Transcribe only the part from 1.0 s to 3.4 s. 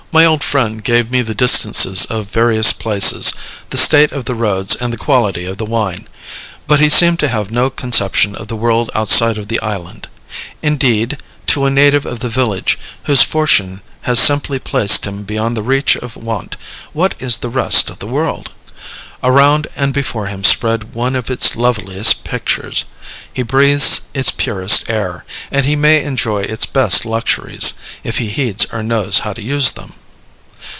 me the distances of various places,